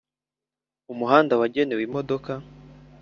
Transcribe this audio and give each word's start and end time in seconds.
iumuhanda 0.87 1.33
wagenewe 1.41 1.81
imodoka 1.87 2.31